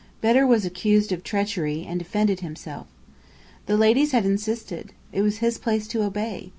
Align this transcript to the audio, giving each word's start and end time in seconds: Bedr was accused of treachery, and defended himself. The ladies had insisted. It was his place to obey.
Bedr 0.19 0.47
was 0.47 0.65
accused 0.65 1.11
of 1.11 1.23
treachery, 1.23 1.85
and 1.87 1.99
defended 1.99 2.39
himself. 2.39 2.87
The 3.67 3.77
ladies 3.77 4.13
had 4.13 4.25
insisted. 4.25 4.93
It 5.13 5.21
was 5.21 5.37
his 5.45 5.59
place 5.59 5.87
to 5.89 6.01
obey. 6.01 6.49